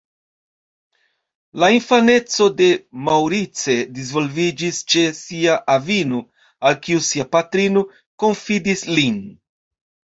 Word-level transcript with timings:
La 1.63 1.69
infaneco 1.75 2.47
de 2.63 2.71
Maurice 3.11 3.77
disvolviĝis 3.99 4.81
ĉe 4.95 5.07
sia 5.21 5.61
avino, 5.77 6.25
al 6.71 6.83
kiu 6.85 7.07
sia 7.13 7.31
patrino 7.39 7.89
konfidis 8.27 8.89
lin. 8.99 9.27